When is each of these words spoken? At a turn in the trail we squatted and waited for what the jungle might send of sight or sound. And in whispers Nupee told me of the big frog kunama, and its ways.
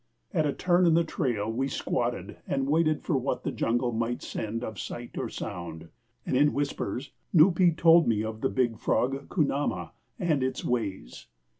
At 0.33 0.47
a 0.47 0.51
turn 0.51 0.87
in 0.87 0.95
the 0.95 1.03
trail 1.03 1.47
we 1.51 1.67
squatted 1.67 2.37
and 2.47 2.67
waited 2.67 3.03
for 3.03 3.15
what 3.15 3.43
the 3.43 3.51
jungle 3.51 3.91
might 3.91 4.23
send 4.23 4.63
of 4.63 4.79
sight 4.79 5.15
or 5.15 5.29
sound. 5.29 5.89
And 6.25 6.35
in 6.35 6.53
whispers 6.55 7.11
Nupee 7.35 7.71
told 7.77 8.07
me 8.07 8.23
of 8.23 8.41
the 8.41 8.49
big 8.49 8.79
frog 8.79 9.29
kunama, 9.29 9.91
and 10.17 10.41
its 10.41 10.65
ways. 10.65 11.27